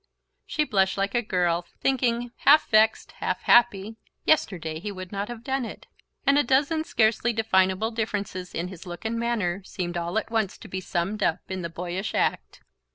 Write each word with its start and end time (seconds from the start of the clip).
She 0.47 0.63
blushed 0.63 0.97
like 0.97 1.13
a 1.13 1.21
girl, 1.21 1.67
thinking, 1.79 2.31
half 2.37 2.67
vexed, 2.71 3.11
half 3.19 3.41
happy: 3.43 3.97
"Yesterday 4.25 4.79
he 4.79 4.91
would 4.91 5.11
not 5.11 5.27
have 5.27 5.43
done 5.43 5.63
it..." 5.63 5.85
and 6.25 6.39
a 6.39 6.43
dozen 6.43 6.83
scarcely 6.83 7.33
definable 7.33 7.91
differences 7.91 8.55
in 8.55 8.69
his 8.69 8.87
look 8.87 9.05
and 9.05 9.19
manner 9.19 9.63
seemed 9.63 9.97
all 9.97 10.17
at 10.17 10.31
once 10.31 10.57
to 10.57 10.67
be 10.67 10.81
summed 10.81 11.21
up 11.21 11.41
in 11.49 11.61
the 11.61 11.69
boyish 11.69 12.15
act. 12.15 12.61